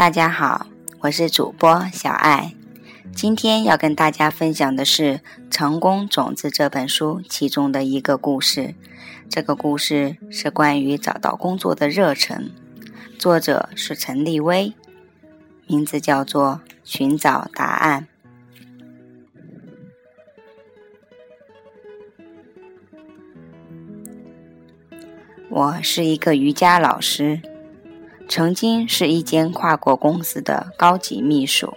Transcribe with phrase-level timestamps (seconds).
[0.00, 0.66] 大家好，
[1.00, 2.54] 我是主播小爱。
[3.14, 5.02] 今天要跟大家分享的是
[5.50, 8.74] 《成功种子》这本书其中的一个故事。
[9.28, 12.50] 这个故事是关于找到工作的热忱，
[13.18, 14.72] 作者是陈立威，
[15.66, 18.08] 名字叫做《寻找答案》。
[25.50, 27.42] 我是一个瑜伽老师，
[28.30, 31.74] 曾经是一间跨国公司的高级秘书。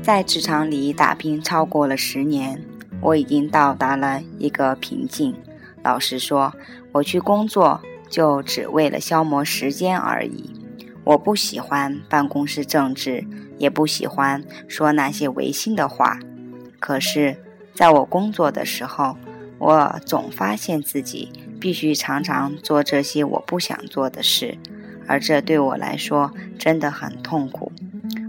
[0.00, 2.62] 在职场里打拼超过了十年，
[3.00, 5.34] 我已经到达了一个瓶颈。
[5.82, 6.54] 老实说，
[6.92, 10.52] 我去工作就只为了消磨时间而已。
[11.02, 13.26] 我不喜欢办公室政治，
[13.58, 16.20] 也不喜欢说那些违心的话。
[16.78, 17.36] 可是。
[17.72, 19.16] 在我工作的时候，
[19.60, 21.30] 我总发现自己
[21.60, 24.56] 必须常常做这些我不想做的事，
[25.06, 27.70] 而这对我来说真的很痛苦。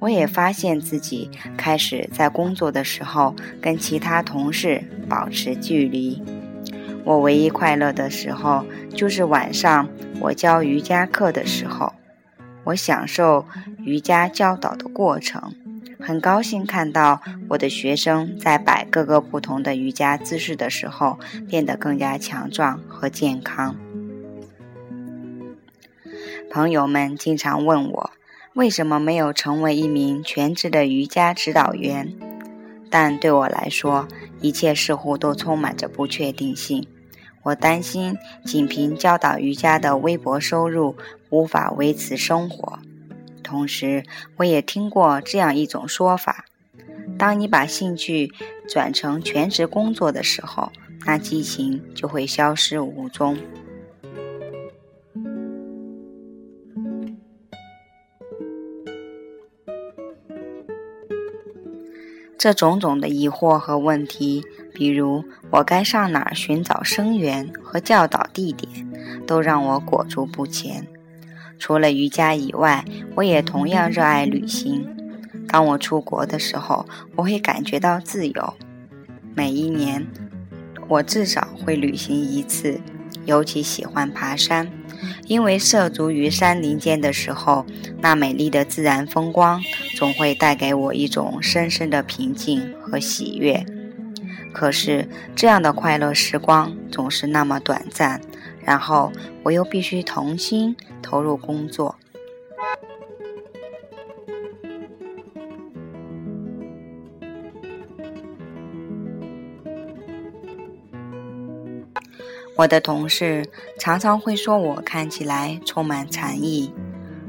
[0.00, 6.22] 我也发现自己开始在工作的时候跟其他同事保持距离。
[7.04, 8.64] 我唯一快乐的时候
[8.94, 9.88] 就是晚上
[10.20, 11.94] 我教瑜伽课的时候，
[12.64, 13.46] 我享受
[13.78, 15.54] 瑜伽教导的过程。
[16.06, 23.74] 很高兴看到我的学生在摆各个不同的瑜伽姿势的时候变得更加强壮和健康。
[26.50, 28.10] 朋友们经常问我
[28.52, 32.12] 为什么没有成为一名全职的瑜伽指导员，
[32.90, 34.06] 但对我来说，
[34.42, 36.86] 一切似乎都充满着不确定性。
[37.44, 40.96] 我担心仅凭教导瑜伽的微薄收入
[41.30, 42.78] 无法维持生活。
[43.44, 44.02] 同时，
[44.38, 46.46] 我也听过这样一种说法：
[47.16, 48.32] 当你把兴趣
[48.68, 50.72] 转成全职工作的时候，
[51.06, 53.36] 那激情就会消失无踪。
[62.36, 64.44] 这种种的疑惑和问题，
[64.74, 68.68] 比如我该上哪儿寻找生源和教导地点，
[69.26, 70.86] 都让我裹足不前。
[71.64, 74.86] 除了瑜伽以外，我也同样热爱旅行。
[75.48, 76.84] 当我出国的时候，
[77.16, 78.54] 我会感觉到自由。
[79.34, 80.06] 每一年，
[80.88, 82.78] 我至少会旅行一次。
[83.24, 84.70] 尤其喜欢爬山，
[85.26, 87.64] 因为涉足于山林间的时候，
[88.02, 89.62] 那美丽的自然风光
[89.96, 93.64] 总会带给我一种深深的平静和喜悦。
[94.52, 98.20] 可是，这样的快乐时光总是那么短暂。
[98.64, 101.94] 然后我又必须重新投入工作。
[112.56, 113.44] 我的同事
[113.80, 116.72] 常常会说我看起来充满禅意，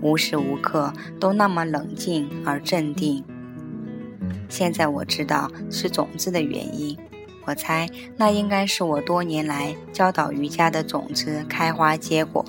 [0.00, 3.24] 无时无刻都那么冷静而镇定。
[4.48, 6.96] 现在我知道是种子的原因。
[7.48, 7.88] 我猜，
[8.18, 12.44] 那应该是我多年来教导瑜伽的种子开花结果。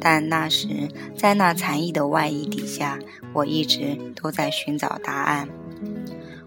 [0.00, 0.66] 但那时，
[1.16, 2.98] 在那禅意的外衣底下，
[3.32, 5.48] 我一直都在寻找答案。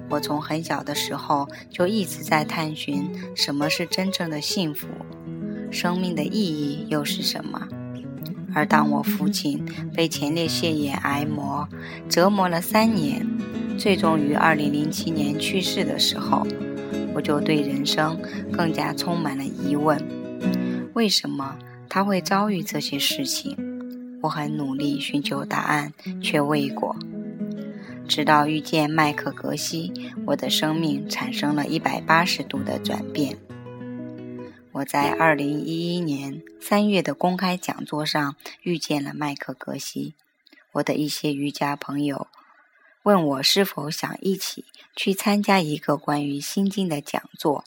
[0.09, 4.89] 我从很小的时候就一直在探寻什么是真正的幸福，
[5.71, 7.65] 生命的意义又是什么。
[8.53, 11.65] 而当我父亲被前列腺炎癌魔
[12.09, 13.25] 折磨了三年，
[13.77, 16.45] 最终于2007年去世的时候。
[17.19, 18.17] 我就对人生
[18.49, 20.01] 更加充满了疑问：
[20.93, 21.59] 为什么
[21.89, 23.57] 他会遭遇这些事情？
[24.21, 25.91] 我很努力寻求答案，
[26.21, 26.95] 却未果。
[28.07, 29.91] 直到遇见麦克格西，
[30.27, 33.37] 我的生命产生了一百八十度的转变。
[34.71, 40.13] 我在二零一一年三月的公开讲座上遇见了麦克格西，
[40.71, 42.27] 我的一些瑜伽朋友。
[43.09, 44.65] 问我是否想一起
[44.95, 47.63] 去参加一个关于心经的讲座。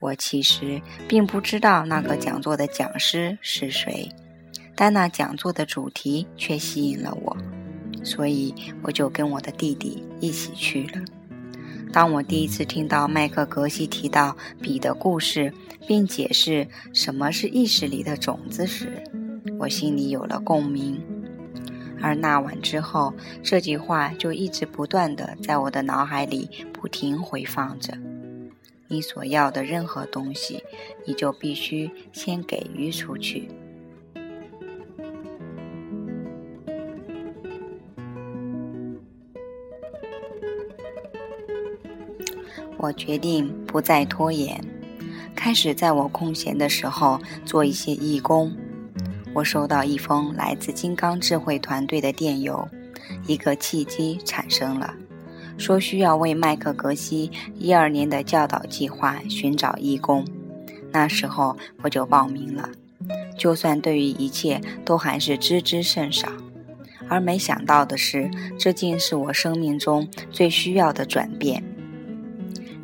[0.00, 4.10] 我其实并不知道那个讲座的讲师是谁，
[4.74, 7.36] 但那讲座的主题却吸引了我，
[8.02, 8.52] 所以
[8.82, 11.00] 我就跟我的弟弟一起去了。
[11.92, 15.54] 当我第一次听到麦克格西提到笔的故事，
[15.86, 19.04] 并解释什么是意识里的种子时，
[19.60, 21.00] 我心里有了共鸣。
[22.04, 27.96] 而那晚之后，这句话就一直不断的在我的脑海里不停回放着：
[28.88, 30.62] 你所要的任何东西，
[31.06, 33.48] 你就必须先给予出去。
[42.76, 44.62] 我决定不再拖延。
[45.34, 48.54] 开始在我空闲的时候做一些义工。
[49.34, 52.66] 我收到一封来自金刚智慧团队的电邮，
[53.26, 54.94] 一个契机产生了，
[55.58, 57.28] 说需要为麦克格西
[57.58, 60.24] 一二年的教导计划寻找义工。
[60.92, 62.68] 那时候我就报名了，
[63.36, 66.28] 就算对于一切都还是知之甚少，
[67.08, 71.60] 而没想到的是，这竟是我生命中最需要的转变。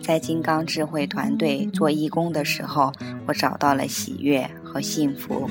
[0.02, 2.92] 在金刚智慧团队做义工的时候，
[3.26, 5.48] 我找到了喜悦和幸福。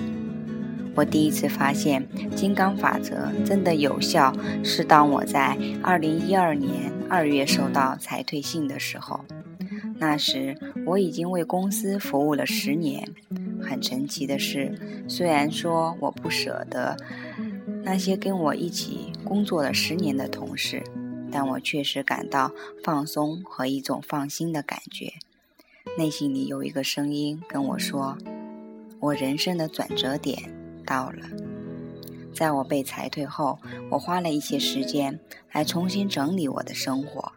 [0.95, 4.33] 我第一次发现金刚法则真的有效，
[4.63, 9.23] 是当我在二零一二年二月收到裁退信的时候。
[9.97, 13.07] 那时我已经为公司服务了十年。
[13.61, 14.73] 很神奇的是，
[15.07, 16.95] 虽然说我不舍得
[17.83, 20.83] 那些跟我一起工作了十年的同事。
[21.31, 22.51] 但我确实感到
[22.83, 25.13] 放松和一种放心的感觉，
[25.95, 28.17] 内心里有一个声音跟我说
[28.99, 30.51] ：“我人生的转折点
[30.89, 31.29] 到了。”
[32.33, 33.59] 在我被裁退后，
[33.91, 35.19] 我花了一些时间
[35.51, 37.31] 来重新整理我的生活，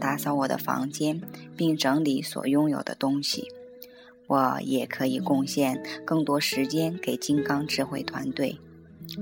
[0.00, 1.20] 打扫我的房间，
[1.56, 3.48] 并整理所拥有的东西。
[4.28, 8.58] 我也可以贡献更多时间给金刚智慧团队。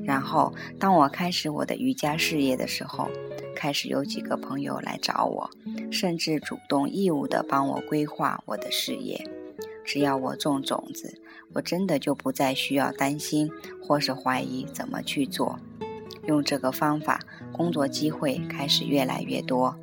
[0.02, 3.08] 然后，当我开始我的瑜伽事业的时候，
[3.54, 5.48] 开始有几个朋友来找我，
[5.90, 9.22] 甚至主动义务的帮我规划我的事业。
[9.84, 11.20] 只要我种种子，
[11.52, 13.50] 我真的就不再需要担心
[13.82, 15.58] 或是怀疑怎么去做。
[16.26, 17.20] 用这个方法，
[17.52, 19.76] 工作机会开始越来越多。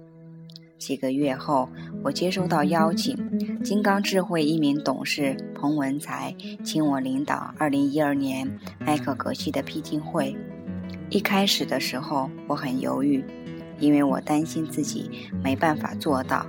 [0.80, 1.70] 几个月后，
[2.04, 3.16] 我接收到邀请，
[3.64, 10.36] 金刚智慧一名董事彭文才请我领导2012年麦克格西的批经会。
[11.12, 13.24] 一开始的时候，我很犹豫，
[13.80, 15.12] 因为我担心自己
[15.44, 16.44] 没办法做到。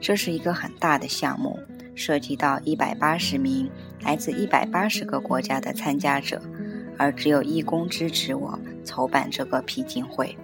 [0.00, 1.58] 这是一个很大的项目，
[2.00, 3.70] 涉及到180名
[4.00, 6.40] 来自180个国家的参加者，
[6.96, 10.34] 而只有义工支持我筹办这个批经会。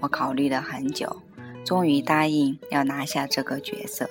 [0.00, 1.14] 我考虑了很久。
[1.62, 4.08] 终于答应要拿下这个角色，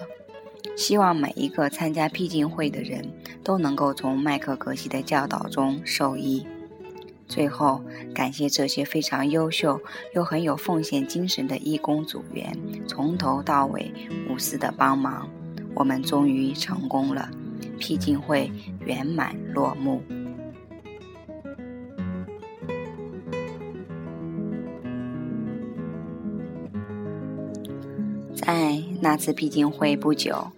[0.77, 3.11] 希望每一个参加僻静会的人
[3.43, 6.45] 都能够从麦克格西的教导中受益。
[7.27, 7.81] 最后，
[8.15, 9.81] 感谢这些非常优秀
[10.13, 12.55] 又很有奉献精神的义工组员，
[12.87, 13.91] 从头到尾
[14.29, 15.27] 无私的帮忙，
[15.75, 17.29] 我们终于成功了，
[17.79, 18.51] 僻静会
[18.85, 20.01] 圆满落幕。
[28.33, 30.51] 在那次闭经会不久，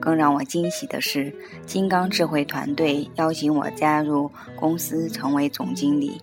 [0.00, 1.34] 更让我惊喜的是，
[1.66, 6.20] 金刚智慧团队邀请我加入公司成为总经理。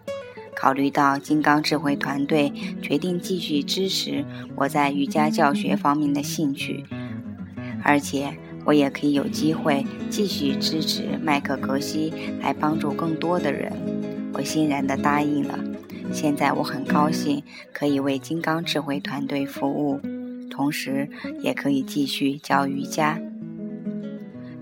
[0.56, 2.50] 考虑到金刚智慧团队
[2.82, 6.84] 决定继续支持我在瑜伽教学方面的兴趣，
[7.86, 8.36] 而且
[8.66, 12.12] 我也可以有机会继续支持麦克格西
[12.42, 13.72] 来帮助更多的人，
[14.34, 15.60] 我欣然的答应了。
[16.12, 20.02] 现在我很高兴可以为金刚智慧团队服务。
[20.50, 21.10] 同时，
[21.42, 23.20] 也可以继续教瑜伽。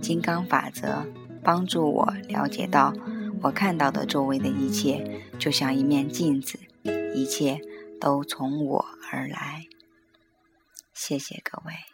[0.01, 1.05] 金刚法则
[1.43, 2.93] 帮助我了解到，
[3.41, 6.59] 我看到的周围的一切就像一面镜子，
[7.13, 7.61] 一切
[8.01, 9.65] 都从我而来。
[10.93, 11.92] 谢谢各位。